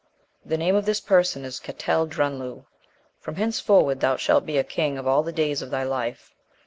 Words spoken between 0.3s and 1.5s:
The name of this person